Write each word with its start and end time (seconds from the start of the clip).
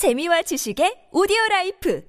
재미와 0.00 0.40
지식의 0.40 1.12
오디오 1.12 1.36
라이프 1.50 2.02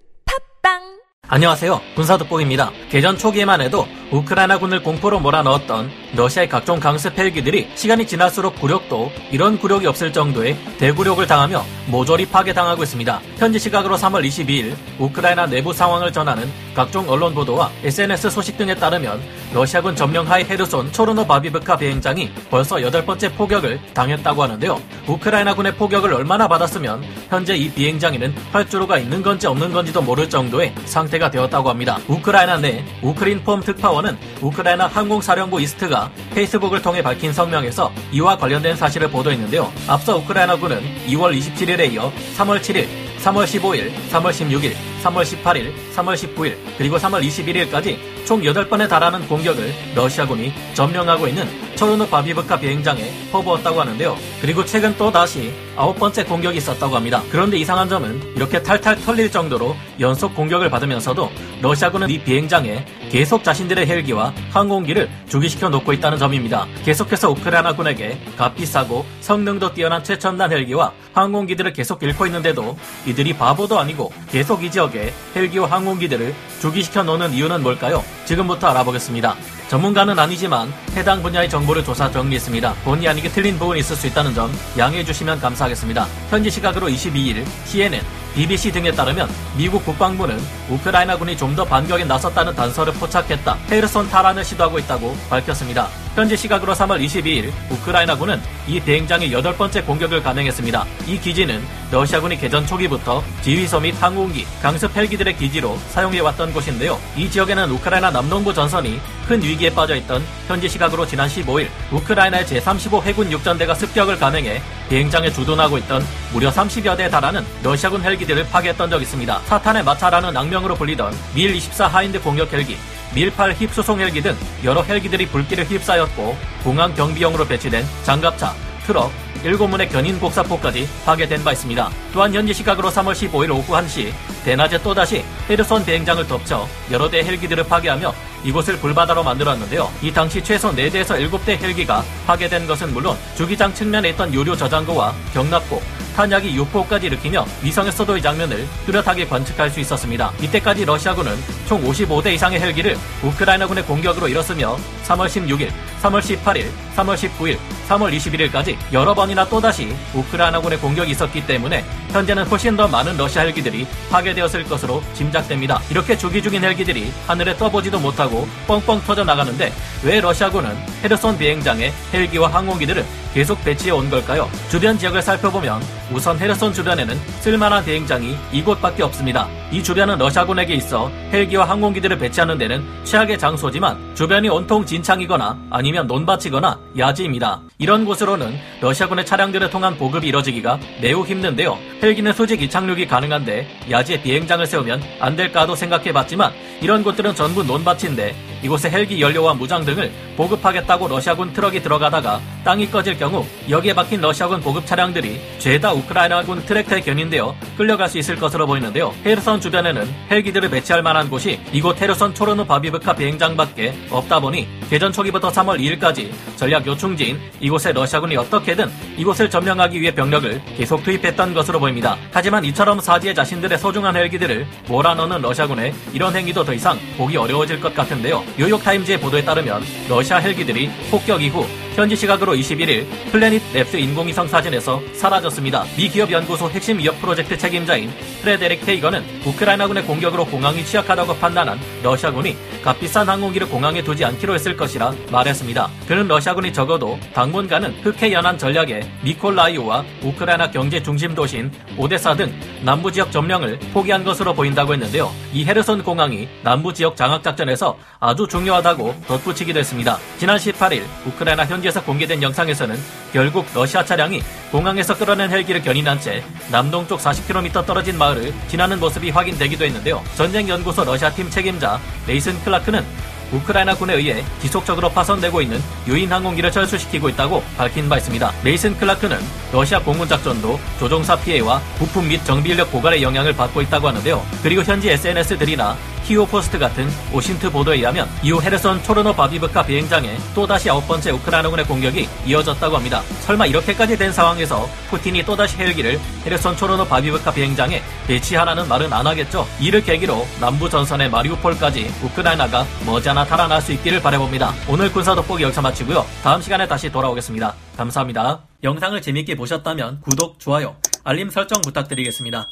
팟빵 0.64 0.80
안녕하세요. 1.28 1.82
군사 1.94 2.14
돋보기입니다. 2.14 2.72
개전 2.90 3.18
초기에만 3.18 3.60
해도 3.60 3.86
우크라이나군을 4.12 4.84
공포로 4.84 5.20
몰아넣었던 5.22 5.90
러시아의 6.16 6.50
각종 6.50 6.80
강습 6.80 7.18
헬기들이 7.18 7.70
시간이 7.76 8.06
지날수록 8.06 8.60
굴욕도 8.60 9.10
이런 9.32 9.58
굴욕이 9.58 9.88
없을 9.88 10.12
정도의 10.12 10.58
대굴욕을 10.78 11.28
당하며 11.28 11.64
모조리 11.88 12.26
파괴당하고 12.26 12.84
있습니다. 12.84 13.22
현지 13.38 13.58
시각으로 13.58 13.96
3월 13.96 14.28
22일 14.28 14.76
우크라이나 15.00 15.46
내부 15.46 15.72
상황을 15.72 16.12
전하는 16.12 16.52
각종 16.76 17.10
언론 17.10 17.34
보도와 17.34 17.72
SNS 17.84 18.30
소식 18.30 18.58
등에 18.58 18.76
따르면 18.76 19.22
러시아군 19.54 19.96
점령하의 19.96 20.46
헤르손 20.46 20.92
초르노 20.92 21.26
바비브카 21.26 21.78
비행장이 21.78 22.32
벌써 22.50 22.82
여덟 22.82 23.06
번째 23.06 23.34
포격을 23.34 23.80
당했다고 23.94 24.44
하는데요. 24.44 24.82
우크라이나군의 25.08 25.76
포격을 25.76 26.14
얼마나 26.14 26.48
받았으면 26.50 27.02
현재 27.30 27.56
이 27.56 27.70
비행장에는 27.72 28.36
활주로가 28.52 28.98
있는 28.98 29.22
건지 29.22 29.48
없는 29.48 29.72
건지도 29.72 30.02
모를 30.02 30.30
정도의 30.30 30.74
상태가 30.84 31.32
되었다고 31.32 31.70
합니다. 31.70 31.98
우크라이나 32.08 32.58
내 32.58 32.84
우크린폼 33.02 33.62
특파원 33.62 34.01
은 34.06 34.18
우크라이나 34.42 34.88
항공사령부 34.88 35.62
이스트가 35.62 36.12
페이스북을 36.34 36.82
통해 36.82 37.02
밝힌 37.02 37.32
성명에서 37.34 37.92
이와 38.12 38.38
관련된 38.38 38.76
사실을 38.76 39.10
보도했는데요. 39.10 39.72
앞서 39.88 40.18
우크라이나군은 40.18 40.82
2월 41.08 41.38
27일에 41.38 41.94
이어 41.94 42.12
3월 42.38 42.60
7일 42.60 42.88
3월 43.22 43.46
15일, 43.46 43.92
3월 44.10 44.32
16일, 44.32 44.74
3월 45.04 45.24
18일, 45.24 45.72
3월 45.96 46.16
19일, 46.16 46.58
그리고 46.78 46.98
3월 46.98 47.24
21일까지 47.24 48.26
총 48.26 48.42
8번에 48.42 48.90
달하는 48.90 49.28
공격을 49.28 49.72
러시아군이 49.94 50.52
점령하고 50.74 51.28
있는 51.28 51.48
초르노 51.82 52.06
바비브카 52.10 52.60
비행장에 52.60 53.12
퍼부었다고 53.32 53.82
하는데요. 53.82 54.16
그리고 54.40 54.64
최근 54.64 54.96
또 55.00 55.12
다시 55.12 55.52
아홉 55.76 55.98
번째 55.98 56.24
공격이 56.24 56.60
있었다고 56.60 56.96
합니다. 56.96 57.24
그런데 57.32 57.58
이상한 57.58 57.90
점은 57.90 58.22
이렇게 58.36 58.62
탈탈 58.62 58.98
털릴 58.98 59.32
정도로 59.32 59.76
연속 60.00 60.36
공격을 60.36 60.70
받으면서도 60.70 61.32
러시아군은 61.60 62.12
이 62.12 62.20
비행장에 62.20 62.86
계속 63.10 63.44
자신들의 63.44 63.88
헬기와 63.88 64.32
항공기를 64.52 65.10
주기시켜 65.28 65.70
놓고 65.70 65.92
있다는 65.94 66.20
점입니다. 66.20 66.68
계속해서 66.86 67.32
우크라이나군에게 67.32 68.20
값비싸고 68.38 69.04
성능도 69.22 69.74
뛰어난 69.74 70.04
최첨단 70.04 70.52
헬기와 70.52 70.94
항공기들을 71.14 71.74
계속 71.74 72.04
잃고 72.04 72.28
있는데도 72.28 72.78
이들이 73.08 73.34
바보도 73.34 73.80
아니고 73.80 74.14
계속 74.30 74.64
이 74.64 74.70
지역에 74.70 75.12
헬기와 75.36 75.72
항공기들을 75.72 76.36
주기시켜 76.62 77.02
놓는 77.02 77.34
이유는 77.34 77.64
뭘까요? 77.64 78.04
지금부터 78.26 78.68
알아보겠습니다. 78.68 79.36
전문가는 79.70 80.18
아니지만 80.18 80.72
해당 80.96 81.24
분야의 81.24 81.50
정보를 81.50 81.84
조사 81.84 82.12
정리했습니다. 82.12 82.74
본의 82.84 83.08
아니게 83.08 83.30
틀린 83.30 83.58
부분이 83.58 83.80
있을 83.80 83.96
수 83.96 84.08
있다는 84.08 84.34
점 84.34 84.52
양해해 84.78 85.04
주시면 85.04 85.40
감사하겠습니다. 85.40 86.06
현지 86.30 86.52
시각으로 86.52 86.88
22일 86.88 87.46
CNN, 87.66 88.04
BBC 88.36 88.72
등에 88.72 88.92
따르면 88.92 89.30
미국 89.58 89.84
국방부는 89.86 90.40
우크라이나군이 90.70 91.38
좀 91.38 91.52
더 91.52 91.66
반격에 91.66 92.06
나섰다는 92.06 92.56
단서를 92.56 92.94
포착했다. 92.94 93.58
헤르손 93.70 94.10
탈환을 94.10 94.46
시도하고 94.46 94.80
있다고 94.80 95.18
밝혔습니다. 95.30 95.90
현지 96.16 96.38
시각으로 96.38 96.74
3월 96.74 97.04
22일 97.06 97.52
우크라이나군은 97.70 98.42
이 98.68 98.80
비행장의 98.80 99.34
여덟 99.34 99.54
번째 99.58 99.82
공격을 99.82 100.24
감행했습니다. 100.24 100.86
이 101.08 101.20
기지는 101.20 101.62
러시아군이 101.92 102.38
개전 102.40 102.66
초기부터 102.66 103.22
지휘소 103.42 103.82
및 103.82 103.94
항공기, 104.02 104.48
강습 104.62 104.96
헬기들의 104.96 105.36
기지로 105.36 105.78
사용해왔던 105.90 106.54
곳인데요. 106.54 106.98
이 107.18 107.30
지역에는 107.30 107.70
우크라이나 107.72 108.12
남동부 108.12 108.54
전선이 108.54 109.02
큰 109.32 109.42
위기에 109.42 109.74
빠져있던 109.74 110.22
현지 110.46 110.68
시각으로 110.68 111.08
지난 111.08 111.30
15일 111.30 111.70
우크라이나의 111.90 112.44
제35 112.44 113.02
해군 113.04 113.32
육전대가 113.32 113.74
습격을 113.74 114.20
감행해 114.20 114.62
비행장에 114.90 115.32
주둔하고 115.32 115.78
있던 115.78 116.06
무려 116.34 116.50
30여 116.50 116.98
대에 116.98 117.10
달하는 117.10 117.46
러시아군 117.64 118.04
헬기들을 118.04 118.46
파괴했던 118.50 118.90
적이 118.90 119.04
있습니다. 119.04 119.40
사탄의 119.46 119.86
마차라는 119.86 120.36
악명으로 120.36 120.76
불리던 120.76 121.14
밀24 121.34 121.88
하인드 121.88 122.22
공격 122.22 122.52
헬기, 122.52 122.76
밀8 123.16 123.54
힙 123.54 123.70
수송 123.70 124.02
헬기 124.02 124.22
등 124.22 124.36
여러 124.66 124.82
헬기들이 124.82 125.26
불길을 125.28 125.64
휩싸였고 125.64 126.38
공항 126.66 126.94
경비용으로 126.94 127.48
배치된 127.48 127.86
장갑차, 128.04 128.54
트럭, 128.86 129.12
7문의 129.44 129.92
견인 129.92 130.20
곡사포까지 130.20 130.88
파괴된 131.06 131.44
바 131.44 131.52
있습니다. 131.52 131.90
또한 132.14 132.34
현지 132.34 132.54
시각으로 132.54 132.90
3월 132.90 133.14
15일 133.14 133.52
오후 133.52 133.74
1시 133.74 134.12
대낮에 134.44 134.82
또다시 134.82 135.24
헤르손 135.50 135.86
비행장을 135.86 136.28
덮쳐 136.28 136.68
여러 136.92 137.10
대 137.10 137.24
헬기들을 137.24 137.64
파괴하며 137.66 138.14
이곳을 138.44 138.78
불바다로 138.78 139.24
만들었는데요. 139.24 139.92
이 140.02 140.12
당시 140.12 140.44
최소 140.44 140.72
4대에서 140.72 141.30
7대 141.30 141.62
헬기가 141.62 142.04
파괴된 142.26 142.68
것은 142.68 142.94
물론 142.94 143.18
주기장 143.36 143.74
측면에 143.74 144.10
있던 144.10 144.34
유료 144.34 144.56
저장고와 144.56 145.14
경납고, 145.34 145.82
탄약이 146.16 146.56
유포까지 146.56 147.08
일으키며 147.08 147.46
위성에서도 147.64 148.18
이 148.18 148.22
장면을 148.22 148.68
뚜렷하게 148.86 149.28
관측할 149.28 149.70
수 149.70 149.80
있었습니다. 149.80 150.32
이때까지 150.42 150.86
러시아군은 150.86 151.36
총 151.68 151.84
55대 151.84 152.34
이상의 152.34 152.60
헬기를 152.60 152.98
우크라이나군의 153.24 153.86
공격으로 153.86 154.28
잃었으며 154.28 154.78
3월 155.08 155.28
16일, 155.28 155.72
3월 156.02 156.20
18일, 156.20 156.70
3월 156.96 157.16
19일, 157.16 157.58
3월 157.88 158.16
21일까지 158.16 158.78
여러 158.94 159.14
번이나 159.14 159.48
또다시 159.48 159.94
우크라이나군의 160.14 160.80
공격이 160.80 161.12
있었기 161.12 161.46
때문에 161.46 161.84
현재는 162.12 162.46
훨씬 162.46 162.76
더 162.76 162.88
많은 162.88 163.18
러시아 163.18 163.44
헬기들이 163.44 163.88
파괴되었을 164.10 164.64
것으로 164.66 165.02
짐작됩니다. 165.14 165.82
이렇게 165.90 166.18
주기 166.18 166.42
중인 166.42 166.64
헬기들이 166.64 167.12
하늘에 167.28 167.56
떠보지도 167.58 168.00
못하고 168.00 168.48
뻥뻥 168.68 169.02
터져 169.06 169.24
나가는데 169.24 169.74
왜 170.04 170.20
러시아군은 170.20 170.76
헤르손 171.04 171.38
비행장에 171.38 171.92
헬기와 172.14 172.54
항공기들을 172.54 173.06
계속 173.34 173.64
배치해 173.64 173.92
온 173.92 174.10
걸까요? 174.10 174.50
주변 174.70 174.98
지역을 174.98 175.22
살펴보면 175.22 175.82
우선 176.14 176.38
헤르손 176.38 176.74
주변에는 176.74 177.16
쓸만한 177.40 177.86
비행장이 177.86 178.36
이곳밖에 178.52 179.02
없습니다. 179.04 179.48
이 179.72 179.82
주변은 179.82 180.18
러시아군에게 180.18 180.74
있어 180.76 181.10
헬기와 181.32 181.70
항공기들을 181.70 182.18
배치하는 182.18 182.58
데는 182.58 182.84
최악의 183.06 183.40
장소지만 183.40 184.14
주변이 184.14 184.50
온통 184.50 184.86
진창이거나 184.86 185.58
아니면 185.70 186.08
논밭이거나 186.08 186.78
야지입니다. 186.98 187.62
이런 187.78 188.04
곳으로는 188.04 188.54
러시아군의 188.82 189.26
차량들을 189.26 189.70
통한 189.70 189.98
보급이 189.98 190.28
이뤄지기가 190.28 190.80
매우 191.02 191.26
힘든데요. 191.26 191.78
헬기는 192.04 192.34
수직 192.34 192.62
이착륙이 192.62 193.08
가능한데 193.08 193.68
야지에 193.90 194.22
비행장을 194.22 194.66
세우면 194.66 195.02
안 195.22 195.38
될까도 195.38 195.76
생각해봤지만 195.76 196.52
이런 196.82 197.04
곳들은 197.04 197.36
전부 197.36 197.64
논밭인데 197.64 198.36
이곳에 198.64 198.90
헬기 198.90 199.22
연료와 199.22 199.54
무장 199.54 199.86
등을 199.86 200.12
보급하겠다고 200.36 201.08
러시아군 201.08 201.54
트럭이 201.54 201.82
들어가다가 201.82 202.42
땅이 202.64 202.92
꺼질 202.92 203.18
경우 203.18 203.46
여기에 203.70 203.94
박힌 203.94 204.22
러시아군 204.22 204.62
보급 204.62 204.86
차량들이 204.86 205.42
죄다 205.58 205.94
우크라이나군 205.94 206.66
트랙터에 206.66 207.02
견인되어 207.02 207.56
끌려갈 207.76 208.08
수 208.08 208.20
있을 208.20 208.36
것으로 208.36 208.68
보이는데요. 208.68 209.14
헤르선 209.26 209.60
주변에는 209.62 210.08
헬기들을 210.30 210.70
배치할 210.70 211.02
만한 211.02 211.30
곳이 211.30 211.60
이곳 211.74 212.00
헤르선 212.00 212.36
초르노 212.36 212.66
바비브카 212.66 213.16
비행장밖에 213.16 213.94
없다 214.12 214.40
보니 214.40 214.68
개전 214.90 215.12
초기부터 215.12 215.50
3월 215.50 215.80
2일까지 215.80 216.32
전략 216.56 216.86
요충지인 216.86 217.40
이곳에 217.60 217.92
러시아군이 217.92 218.38
어떻게든 218.38 218.92
이곳을 219.18 219.50
점령하기 219.50 220.00
위해 220.00 220.14
병력을 220.14 220.62
계속 220.78 221.04
투입했던 221.04 221.54
것으로 221.54 221.80
보입니다. 221.80 222.18
하지만 222.32 222.64
이처럼 222.66 223.00
사지에 223.00 223.34
자신들의 223.34 223.78
소중한 223.80 224.16
헬기들을 224.16 224.68
몰아넣는 224.88 225.42
러시아군의 225.42 225.94
이런 226.14 226.36
행위도 226.36 226.64
더 226.64 226.74
이상 226.74 227.00
보기 227.18 227.38
어려워질 227.38 227.82
것 227.82 227.96
같은데요. 227.96 228.44
뉴욕타임즈의 228.58 229.20
보도에 229.20 229.44
따르면 229.44 229.82
러시아 230.08 230.38
헬기들이 230.38 230.92
폭격 231.10 231.42
이후 231.42 231.66
현지 231.96 232.16
시각으로 232.16 232.54
21일 232.54 233.06
플래닛 233.32 233.62
랩스 233.74 233.96
인공위성 233.96 234.48
사진에서 234.48 235.02
사라졌습니다. 235.14 235.84
미 235.98 236.08
기업 236.08 236.32
연구소 236.32 236.70
핵심 236.70 236.98
위협 237.00 237.20
프로젝트 237.20 237.58
책임자인 237.58 238.10
프레데릭 238.42 238.86
케이건은 238.86 239.24
우크라이나군의 239.46 240.04
공격으로 240.06 240.46
공항이 240.46 240.86
취약하다고 240.86 241.36
판단한 241.36 241.80
러시아군이 242.02 242.56
값비싼 242.82 243.28
항공기를 243.28 243.68
공항에 243.68 244.02
두지 244.02 244.24
않기로 244.24 244.56
했을 244.56 244.78
것이라 244.78 245.14
말했습니다. 245.32 245.90
그는 246.08 246.28
러시아군이 246.28 246.72
적어도 246.72 247.20
당분간은 247.34 248.00
흑해 248.02 248.32
연안 248.32 248.58
전략에 248.58 249.02
미콜라이우와 249.24 250.06
우크라이나 250.24 250.72
경제 250.72 251.04
중심 251.04 251.36
도시인 251.36 251.72
오데사 251.98 252.36
등 252.36 252.54
남부 252.84 253.12
지역 253.12 253.32
점령을 253.32 253.78
포기한 253.94 254.24
것으로 254.24 254.54
보인다고 254.54 254.94
했는데요. 254.94 255.30
이 255.54 255.66
헤르손 255.66 256.04
공항이 256.04 256.48
남부 256.64 256.94
지역 256.94 257.18
장악 257.18 257.44
작전에서 257.44 257.98
아주 258.20 258.48
중요하다고 258.48 259.24
덧붙이기도 259.28 259.80
했습니다. 259.80 260.18
지난 260.40 260.58
18일 260.58 261.04
우크라이나 261.28 261.66
현 261.66 261.81
지에서 261.82 262.04
공개된 262.04 262.42
영상에서는 262.42 262.98
결국 263.34 263.66
러시아 263.74 264.04
차량이 264.04 264.42
공항에서 264.72 265.18
끌어낸 265.18 265.50
헬기를 265.50 265.82
견인한 265.82 266.20
채 266.20 266.44
남동쪽 266.72 267.20
40km 267.20 267.86
떨어진 267.86 268.18
마을을 268.18 268.54
지나는 268.68 269.00
모습이 269.00 269.30
확인되기도 269.30 269.86
했는데요. 269.86 270.24
전쟁연구소 270.36 271.04
러시아 271.04 271.30
팀 271.32 271.50
책임자 271.50 272.00
레이슨 272.28 272.62
클라크는 272.64 273.04
우크라이나 273.52 273.96
군에 273.96 274.14
의해 274.14 274.44
지속적으로 274.62 275.10
파손되고 275.10 275.62
있는 275.62 275.82
유인 276.08 276.32
항공기를 276.32 276.72
철수시키고 276.72 277.30
있다고 277.30 277.64
밝힌 277.78 278.08
바 278.08 278.18
있습니다. 278.18 278.52
메이슨 278.64 278.98
클라크는 278.98 279.38
러시아 279.72 280.00
공군 280.00 280.28
작전도 280.28 280.80
조종사 281.00 281.36
피해와 281.36 281.82
부품 281.98 282.28
및 282.28 282.44
정비 282.46 282.72
인력 282.72 282.92
고갈의 282.92 283.22
영향을 283.22 283.54
받고 283.54 283.82
있다고 283.82 284.08
하는데요. 284.08 284.46
그리고 284.64 284.84
현지 284.84 285.10
SNS들이나 285.10 285.98
키이우포스트 286.26 286.80
같은 286.80 287.10
OSINT 287.34 287.72
보도에 287.72 287.98
의하면 287.98 288.28
이후 288.44 288.62
헤르손 288.62 289.04
초르노 289.04 289.34
바비브카 289.34 289.86
비행장에 289.86 290.38
또다시 290.56 290.90
아홉 290.90 291.08
번째 291.08 291.32
우크라이나군의 291.32 291.86
공격이 291.86 292.28
이어졌다고 292.46 292.96
합니다. 292.96 293.22
설마 293.42 293.66
이렇게까지 293.66 294.18
된 294.18 294.32
상황에서 294.32 294.88
푸틴이 295.10 295.44
또다시 295.44 295.78
헬기를 295.78 296.20
헤르손 296.46 296.78
초르노 296.78 297.06
바비브카 297.06 297.52
비행장에 297.52 298.02
배치하라는 298.28 298.88
말은 298.88 299.12
안 299.12 299.28
하겠죠. 299.28 299.68
이를 299.80 300.04
계기로 300.04 300.46
남부 300.60 300.90
전선의 300.90 301.30
마리우폴까지 301.30 302.14
우크라이나가 302.24 302.86
머지않아 303.06 303.46
탈환할 303.46 303.82
수 303.82 303.92
있기를 303.94 304.22
바라봅니다. 304.22 304.74
오늘 304.88 305.12
군사 305.12 305.36
돋보기 305.36 305.64
여기서 305.64 305.82
마치고요. 305.82 306.26
다음 306.44 306.62
시간에 306.62 306.88
다시 306.88 307.12
돌아오겠습니다. 307.12 307.74
감사합니다. 307.98 308.62
영상을 308.84 309.22
재밌게 309.22 309.56
보셨다면 309.56 310.22
구독, 310.22 310.60
좋아요, 310.60 310.96
알림 311.24 311.50
설정 311.50 311.82
부탁드리겠습니다. 311.82 312.68